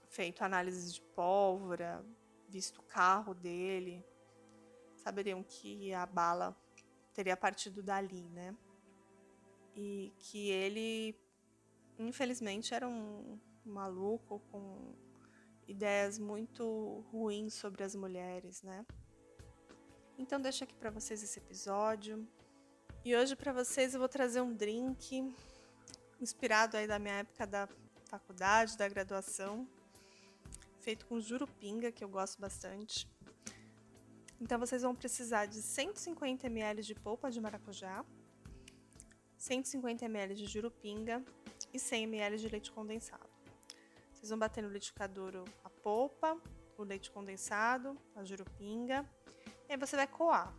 feito 0.09 0.43
análise 0.43 0.93
de 0.93 1.01
pólvora, 1.01 2.05
visto 2.47 2.79
o 2.79 2.83
carro 2.83 3.33
dele, 3.33 4.05
saberiam 4.95 5.43
que 5.43 5.93
a 5.93 6.05
bala 6.05 6.55
teria 7.13 7.35
partido 7.35 7.81
dali, 7.81 8.29
né? 8.29 8.55
E 9.75 10.13
que 10.17 10.49
ele, 10.49 11.19
infelizmente, 11.97 12.73
era 12.73 12.87
um 12.87 13.39
maluco 13.65 14.39
com 14.51 14.93
ideias 15.67 16.19
muito 16.19 17.03
ruins 17.11 17.53
sobre 17.53 17.83
as 17.83 17.95
mulheres, 17.95 18.61
né? 18.61 18.85
Então 20.17 20.39
deixo 20.39 20.63
aqui 20.63 20.75
para 20.75 20.91
vocês 20.91 21.23
esse 21.23 21.39
episódio. 21.39 22.27
E 23.05 23.13
hoje 23.17 23.35
para 23.35 23.51
vocês 23.51 23.93
eu 23.93 23.99
vou 23.99 24.07
trazer 24.07 24.39
um 24.39 24.53
drink 24.53 25.35
inspirado 26.21 26.77
aí 26.77 26.87
da 26.87 26.97
minha 26.97 27.15
época 27.15 27.45
da 27.45 27.67
faculdade, 28.05 28.77
da 28.77 28.87
graduação, 28.87 29.67
feito 30.79 31.05
com 31.07 31.19
jurupinga, 31.19 31.91
que 31.91 32.01
eu 32.01 32.07
gosto 32.07 32.39
bastante. 32.39 33.05
Então 34.39 34.57
vocês 34.57 34.83
vão 34.83 34.95
precisar 34.95 35.47
de 35.47 35.61
150 35.61 36.47
ml 36.47 36.81
de 36.81 36.95
polpa 36.95 37.29
de 37.29 37.41
maracujá, 37.41 38.05
150 39.37 40.05
ml 40.05 40.33
de 40.33 40.45
jurupinga 40.45 41.21
e 41.73 41.79
100 41.79 42.03
ml 42.05 42.37
de 42.37 42.47
leite 42.47 42.71
condensado. 42.71 43.29
Vocês 44.13 44.29
vão 44.29 44.39
bater 44.39 44.63
no 44.63 44.69
liquidificador 44.69 45.43
a 45.61 45.69
polpa, 45.69 46.37
o 46.77 46.83
leite 46.83 47.11
condensado, 47.11 47.97
a 48.15 48.23
jurupinga, 48.23 49.05
e 49.67 49.73
aí 49.73 49.77
você 49.77 49.97
vai 49.97 50.07
coar. 50.07 50.55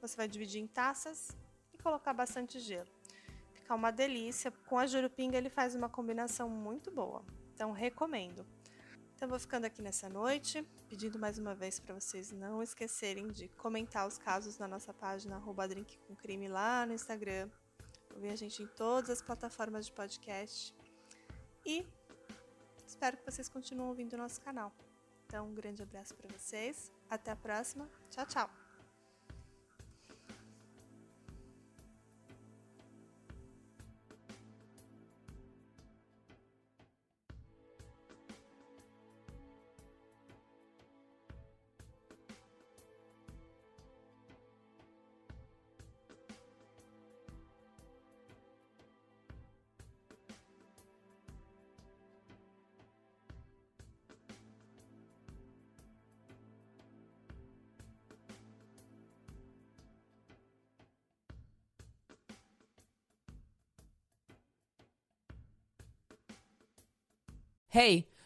Você 0.00 0.16
vai 0.16 0.26
dividir 0.26 0.60
em 0.60 0.66
taças 0.66 1.45
colocar 1.86 2.12
bastante 2.12 2.58
gelo. 2.58 2.90
Fica 3.52 3.72
uma 3.72 3.92
delícia. 3.92 4.50
Com 4.50 4.76
a 4.76 4.86
jurupinga 4.86 5.38
ele 5.38 5.48
faz 5.48 5.76
uma 5.76 5.88
combinação 5.88 6.48
muito 6.48 6.90
boa. 6.90 7.24
Então 7.54 7.70
recomendo. 7.70 8.44
Então 9.14 9.28
vou 9.28 9.38
ficando 9.38 9.66
aqui 9.66 9.80
nessa 9.80 10.08
noite, 10.08 10.66
pedindo 10.88 11.16
mais 11.16 11.38
uma 11.38 11.54
vez 11.54 11.78
para 11.78 11.94
vocês 11.94 12.32
não 12.32 12.60
esquecerem 12.60 13.28
de 13.28 13.48
comentar 13.50 14.06
os 14.06 14.18
casos 14.18 14.58
na 14.58 14.66
nossa 14.66 14.92
página 14.92 15.40
@drinkcomcrime 15.40 16.48
lá 16.48 16.84
no 16.84 16.92
Instagram, 16.92 17.48
ouvir 18.12 18.30
a 18.30 18.36
gente 18.36 18.62
em 18.64 18.66
todas 18.66 19.08
as 19.08 19.22
plataformas 19.22 19.86
de 19.86 19.92
podcast. 19.92 20.74
E 21.64 21.86
espero 22.84 23.16
que 23.16 23.24
vocês 23.24 23.48
continuem 23.48 23.88
ouvindo 23.88 24.14
o 24.14 24.18
nosso 24.18 24.40
canal. 24.40 24.72
Então, 25.24 25.46
um 25.46 25.54
grande 25.54 25.82
abraço 25.82 26.14
para 26.14 26.28
vocês. 26.36 26.92
Até 27.08 27.30
a 27.30 27.36
próxima. 27.36 27.88
Tchau, 28.10 28.26
tchau. 28.26 28.65
Hey, 67.76 68.06